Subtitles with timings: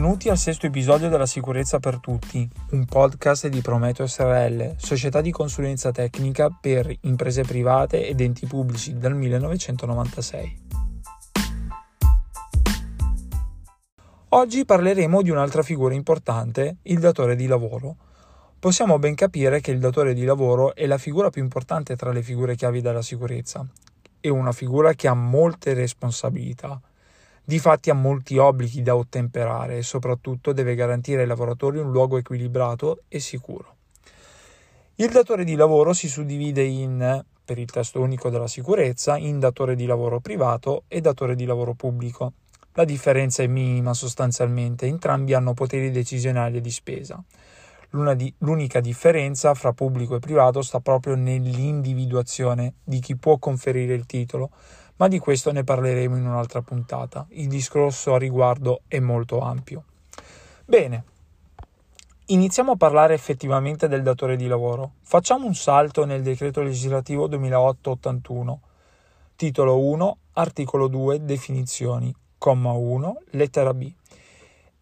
[0.00, 5.30] Benvenuti al sesto episodio della Sicurezza per Tutti, un podcast di Prometeo SRL, società di
[5.30, 10.58] consulenza tecnica per imprese private ed enti pubblici dal 1996.
[14.30, 17.96] Oggi parleremo di un'altra figura importante, il datore di lavoro.
[18.58, 22.22] Possiamo ben capire che il datore di lavoro è la figura più importante tra le
[22.22, 23.66] figure chiavi della sicurezza.
[24.18, 26.80] È una figura che ha molte responsabilità
[27.50, 33.00] Difatti ha molti obblighi da ottemperare e soprattutto deve garantire ai lavoratori un luogo equilibrato
[33.08, 33.74] e sicuro.
[34.94, 39.74] Il datore di lavoro si suddivide in, per il testo unico della sicurezza, in datore
[39.74, 42.34] di lavoro privato e datore di lavoro pubblico.
[42.74, 47.20] La differenza è minima sostanzialmente, entrambi hanno poteri decisionali e di spesa.
[48.38, 54.50] L'unica differenza fra pubblico e privato sta proprio nell'individuazione di chi può conferire il titolo,
[55.00, 57.26] ma di questo ne parleremo in un'altra puntata.
[57.30, 59.84] Il discorso a riguardo è molto ampio.
[60.66, 61.04] Bene,
[62.26, 64.92] iniziamo a parlare effettivamente del datore di lavoro.
[65.00, 68.56] Facciamo un salto nel decreto legislativo 2008-81,
[69.36, 73.90] titolo 1, articolo 2, definizioni, comma 1, lettera B.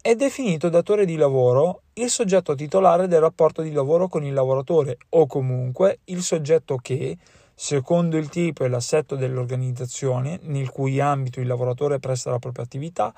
[0.03, 4.99] È definito datore di lavoro il soggetto titolare del rapporto di lavoro con il lavoratore
[5.11, 7.17] o comunque il soggetto che,
[7.61, 13.13] secondo il tipo e l'assetto dell'organizzazione nel cui ambito il lavoratore presta la propria attività,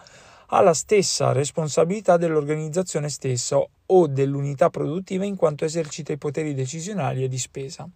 [0.47, 7.23] ha la stessa responsabilità dell'organizzazione stessa o dell'unità produttiva in quanto esercita i poteri decisionali
[7.23, 7.87] e di spesa.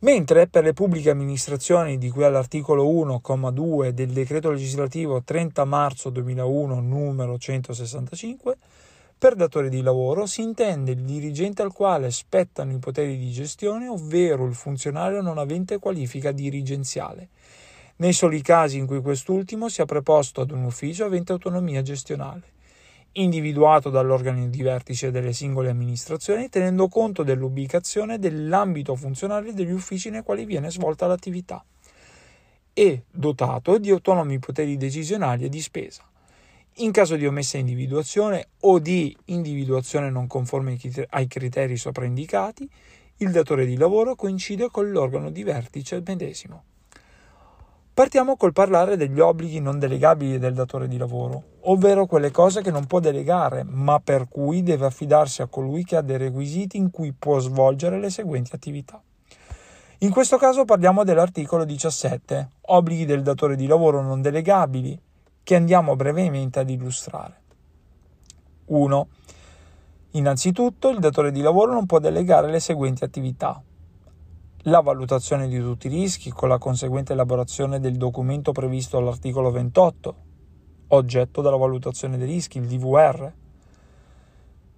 [0.00, 6.80] Mentre per le pubbliche amministrazioni di cui all'articolo 1,2 del decreto legislativo 30 marzo 2001
[6.80, 8.56] numero 165
[9.22, 13.86] per datore di lavoro si intende il dirigente al quale spettano i poteri di gestione,
[13.86, 17.28] ovvero il funzionario non avente qualifica dirigenziale,
[17.98, 22.42] nei soli casi in cui quest'ultimo sia preposto ad un ufficio avente autonomia gestionale,
[23.12, 30.24] individuato dall'organo di vertice delle singole amministrazioni, tenendo conto dell'ubicazione dell'ambito funzionale degli uffici nei
[30.24, 31.64] quali viene svolta l'attività,
[32.72, 36.02] e dotato di autonomi poteri decisionali e di spesa
[36.76, 40.78] in caso di omessa individuazione o di individuazione non conforme
[41.10, 42.68] ai criteri sopra indicati,
[43.18, 46.64] il datore di lavoro coincide con l'organo di vertice medesimo.
[47.94, 52.70] Partiamo col parlare degli obblighi non delegabili del datore di lavoro, ovvero quelle cose che
[52.70, 56.90] non può delegare, ma per cui deve affidarsi a colui che ha dei requisiti in
[56.90, 59.00] cui può svolgere le seguenti attività.
[59.98, 64.98] In questo caso parliamo dell'articolo 17, obblighi del datore di lavoro non delegabili,
[65.42, 67.40] che andiamo brevemente ad illustrare.
[68.66, 69.08] 1.
[70.12, 73.62] Innanzitutto il datore di lavoro non può delegare le seguenti attività.
[74.66, 80.14] La valutazione di tutti i rischi con la conseguente elaborazione del documento previsto all'articolo 28,
[80.88, 83.32] oggetto della valutazione dei rischi, il DVR.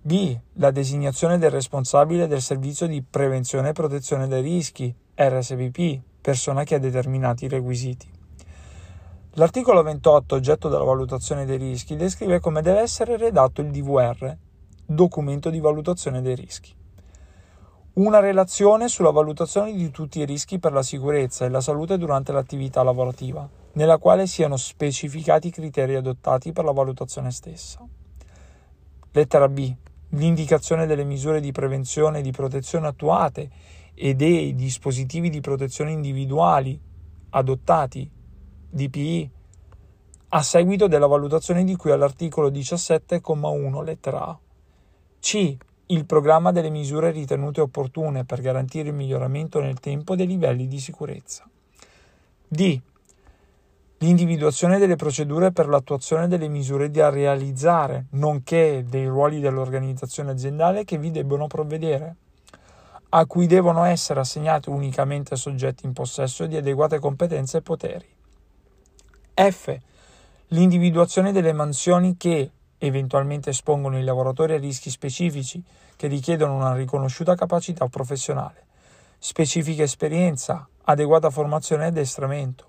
[0.00, 0.38] B.
[0.54, 6.76] La designazione del responsabile del servizio di prevenzione e protezione dai rischi, RSVP, persona che
[6.76, 8.13] ha determinati requisiti.
[9.36, 14.32] L'articolo 28, oggetto della valutazione dei rischi, descrive come deve essere redatto il DVR,
[14.86, 16.72] documento di valutazione dei rischi.
[17.94, 22.30] Una relazione sulla valutazione di tutti i rischi per la sicurezza e la salute durante
[22.30, 27.84] l'attività lavorativa, nella quale siano specificati i criteri adottati per la valutazione stessa.
[29.10, 29.74] Lettera B.
[30.10, 33.50] L'indicazione delle misure di prevenzione e di protezione attuate
[33.94, 36.80] e dei dispositivi di protezione individuali
[37.30, 38.13] adottati
[38.74, 39.30] DPI
[40.30, 44.38] a seguito della valutazione di cui all'articolo 17,1 lettera A.
[45.20, 45.56] C.
[45.86, 50.80] Il programma delle misure ritenute opportune per garantire il miglioramento nel tempo dei livelli di
[50.80, 51.48] sicurezza.
[52.48, 52.80] D.
[53.98, 60.98] L'individuazione delle procedure per l'attuazione delle misure da realizzare, nonché dei ruoli dell'organizzazione aziendale che
[60.98, 62.16] vi debbono provvedere,
[63.10, 68.13] a cui devono essere assegnati unicamente soggetti in possesso di adeguate competenze e poteri.
[69.34, 69.76] F.
[70.48, 75.60] L'individuazione delle mansioni che eventualmente espongono i lavoratori a rischi specifici
[75.96, 78.66] che richiedono una riconosciuta capacità professionale,
[79.18, 82.66] specifica esperienza, adeguata formazione e addestramento.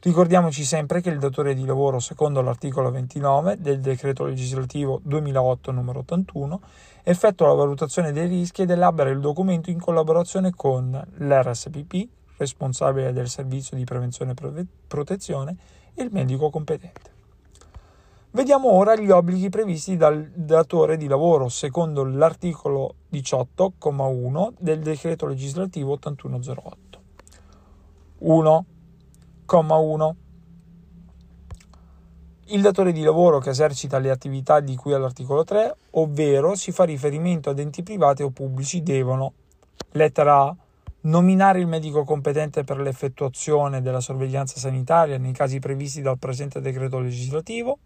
[0.00, 5.88] Ricordiamoci sempre che il datore di lavoro, secondo l'articolo 29 del decreto legislativo 2008 n.
[5.96, 6.60] 81,
[7.02, 13.28] effettua la valutazione dei rischi ed elabora il documento in collaborazione con l'RSPP, responsabile del
[13.28, 15.56] servizio di prevenzione e protezione,
[16.02, 17.16] il medico competente.
[18.30, 25.92] Vediamo ora gli obblighi previsti dal datore di lavoro secondo l'articolo 18,1 del decreto legislativo
[25.92, 27.00] 8108.
[28.18, 28.64] 1.
[29.50, 30.16] 1.
[32.50, 36.84] il datore di lavoro che esercita le attività di cui all'articolo 3, ovvero si fa
[36.84, 39.32] riferimento ad enti privati o pubblici, devono,
[39.92, 40.56] lettera A,
[41.08, 46.98] nominare il medico competente per l'effettuazione della sorveglianza sanitaria nei casi previsti dal presente decreto
[46.98, 47.78] legislativo.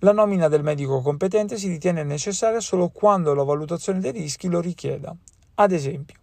[0.00, 4.60] La nomina del medico competente si ritiene necessaria solo quando la valutazione dei rischi lo
[4.60, 5.14] richieda.
[5.54, 6.16] Ad esempio,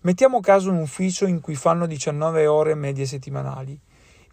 [0.00, 3.80] mettiamo caso un ufficio in cui fanno 19 ore medie settimanali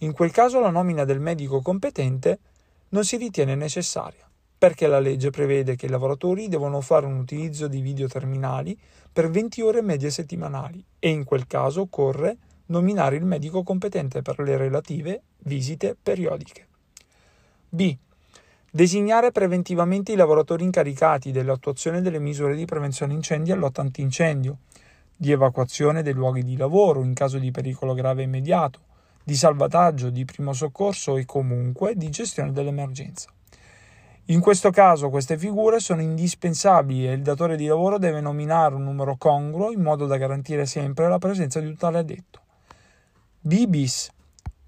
[0.02, 2.40] in quel caso la nomina del medico competente
[2.90, 4.27] non si ritiene necessaria,
[4.58, 8.78] perché la legge prevede che i lavoratori devono fare un utilizzo di videoterminali
[9.12, 12.38] per 20 ore medie settimanali e in quel caso occorre
[12.68, 16.68] nominare il medico competente per le relative visite periodiche.
[17.70, 17.96] B.
[18.70, 24.58] Designare preventivamente i lavoratori incaricati dell'attuazione delle misure di prevenzione incendi e lotta antincendio,
[25.16, 28.82] di evacuazione dei luoghi di lavoro in caso di pericolo grave immediato,
[29.24, 33.30] di salvataggio, di primo soccorso e comunque di gestione dell'emergenza.
[34.30, 38.84] In questo caso queste figure sono indispensabili e il datore di lavoro deve nominare un
[38.84, 42.42] numero congruo in modo da garantire sempre la presenza di un tale addetto.
[43.40, 44.12] B bis.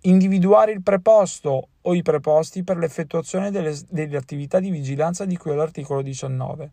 [0.04, 5.52] Individuare il preposto o i preposti per l'effettuazione delle, delle attività di vigilanza di cui
[5.52, 6.72] all'articolo 19.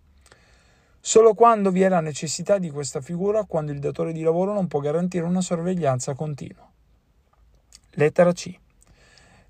[1.00, 4.68] Solo quando vi è la necessità di questa figura, quando il datore di lavoro non
[4.68, 6.70] può garantire una sorveglianza continua.
[7.94, 8.56] Lettera C.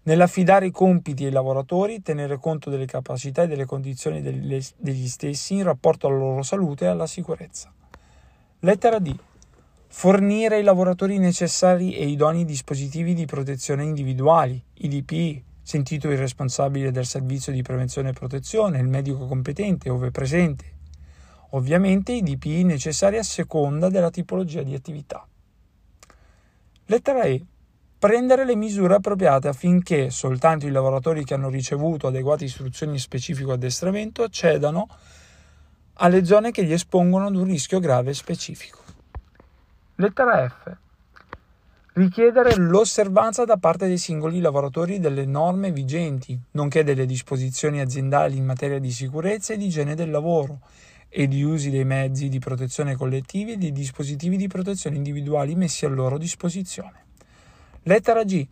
[0.07, 5.65] Nell'affidare i compiti ai lavoratori, tenere conto delle capacità e delle condizioni degli stessi in
[5.65, 7.73] rapporto alla loro salute e alla sicurezza.
[8.61, 9.13] Lettera D.
[9.89, 17.05] Fornire ai lavoratori necessari e idonei dispositivi di protezione individuali, IDPI, sentito il responsabile del
[17.05, 20.75] servizio di prevenzione e protezione, il medico competente, ove presente.
[21.51, 22.23] Ovviamente i
[22.63, 25.27] necessari a seconda della tipologia di attività.
[26.85, 27.45] Lettera E
[27.99, 34.23] prendere le misure appropriate affinché soltanto i lavoratori che hanno ricevuto adeguate istruzioni specifico addestramento
[34.23, 34.89] accedano
[35.95, 38.83] alle zone che li espongono ad un rischio grave specifico.
[39.97, 40.77] Lettera F.
[41.95, 48.45] Richiedere l'osservanza da parte dei singoli lavoratori delle norme vigenti, nonché delle disposizioni aziendali in
[48.45, 50.61] materia di sicurezza e di igiene del lavoro
[51.09, 55.87] e di usi dei mezzi di protezione collettivi e dei dispositivi di protezione individuali messi
[55.87, 57.06] a loro disposizione.
[57.89, 58.45] Lettera G.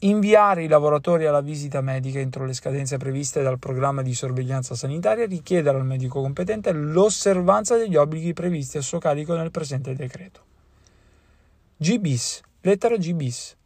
[0.00, 5.22] Inviare i lavoratori alla visita medica entro le scadenze previste dal programma di sorveglianza sanitaria
[5.22, 10.40] e richiedere al medico competente l'osservanza degli obblighi previsti a suo carico nel presente decreto.
[11.76, 12.40] G bis.
[12.62, 13.56] Lettera G bis.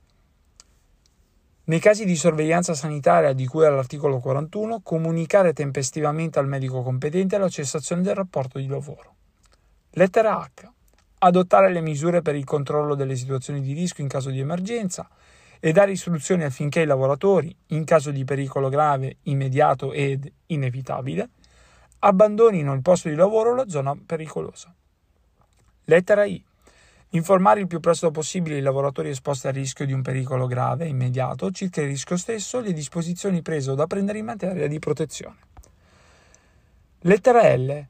[1.65, 7.49] Nei casi di sorveglianza sanitaria di cui all'articolo 41, comunicare tempestivamente al medico competente la
[7.49, 9.15] cessazione del rapporto di lavoro.
[9.93, 10.72] Lettera H
[11.25, 15.09] adottare le misure per il controllo delle situazioni di rischio in caso di emergenza
[15.61, 21.31] e dare istruzioni affinché i lavoratori, in caso di pericolo grave, immediato ed inevitabile,
[22.01, 24.75] abbandonino il posto di lavoro o la zona pericolosa.
[25.85, 26.45] Lettera I.
[27.11, 31.53] Informare il più presto possibile i lavoratori esposti al rischio di un pericolo grave, immediato,
[31.53, 35.37] circa il rischio stesso e le disposizioni prese o da prendere in materia di protezione.
[37.03, 37.87] Lettera L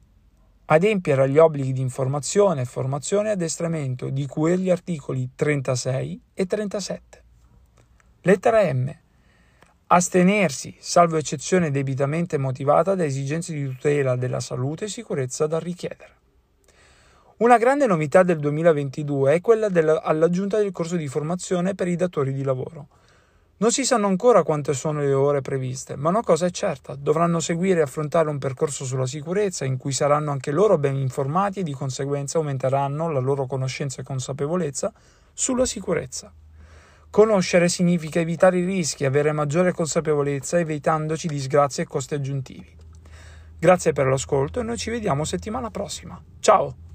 [0.65, 7.23] adempiere agli obblighi di informazione, formazione e addestramento di cui agli articoli 36 e 37.
[8.21, 8.95] Lettera M.
[9.87, 16.11] Astenersi, salvo eccezione debitamente motivata da esigenze di tutela della salute e sicurezza da richiedere.
[17.37, 22.31] Una grande novità del 2022 è quella dell'aggiunta del corso di formazione per i datori
[22.31, 22.87] di lavoro
[23.57, 27.39] non si sanno ancora quante sono le ore previste, ma una cosa è certa, dovranno
[27.39, 31.63] seguire e affrontare un percorso sulla sicurezza in cui saranno anche loro ben informati e
[31.63, 34.91] di conseguenza aumenteranno la loro conoscenza e consapevolezza
[35.33, 36.33] sulla sicurezza.
[37.09, 42.75] Conoscere significa evitare i rischi, avere maggiore consapevolezza evitandoci disgrazie e costi aggiuntivi.
[43.59, 46.21] Grazie per l'ascolto e noi ci vediamo settimana prossima.
[46.39, 46.92] Ciao!